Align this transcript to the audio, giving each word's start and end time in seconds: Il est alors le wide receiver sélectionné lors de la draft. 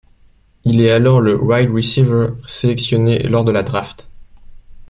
Il 0.63 0.81
est 0.81 0.89
alors 0.89 1.21
le 1.21 1.39
wide 1.39 1.69
receiver 1.69 2.29
sélectionné 2.47 3.19
lors 3.19 3.45
de 3.45 3.51
la 3.51 3.61
draft. 3.61 4.09